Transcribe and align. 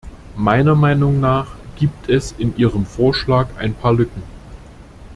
Meiner 0.35 0.73
Meinung 0.73 1.19
nach 1.19 1.51
gibt 1.75 2.09
es 2.09 2.31
in 2.39 2.57
ihrem 2.57 2.87
Vorschlag 2.87 3.49
ein 3.59 3.75
paar 3.75 3.93
Lücken. 3.93 4.23